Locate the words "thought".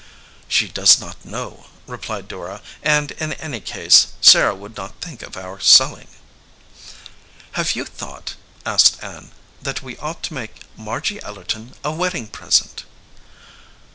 7.85-8.33